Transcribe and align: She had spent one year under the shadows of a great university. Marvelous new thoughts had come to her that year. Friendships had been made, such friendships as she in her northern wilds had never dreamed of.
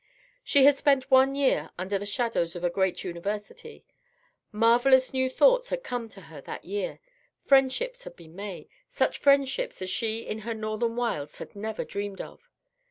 She 0.43 0.65
had 0.65 0.79
spent 0.79 1.11
one 1.11 1.35
year 1.35 1.69
under 1.77 1.99
the 1.99 2.07
shadows 2.07 2.55
of 2.55 2.63
a 2.63 2.71
great 2.71 3.03
university. 3.03 3.85
Marvelous 4.51 5.13
new 5.13 5.29
thoughts 5.29 5.69
had 5.69 5.83
come 5.83 6.09
to 6.09 6.21
her 6.21 6.41
that 6.41 6.65
year. 6.65 6.99
Friendships 7.43 8.03
had 8.03 8.15
been 8.15 8.35
made, 8.35 8.67
such 8.89 9.19
friendships 9.19 9.79
as 9.79 9.91
she 9.91 10.21
in 10.25 10.39
her 10.39 10.55
northern 10.55 10.95
wilds 10.95 11.37
had 11.37 11.55
never 11.55 11.85
dreamed 11.85 12.19
of. 12.19 12.49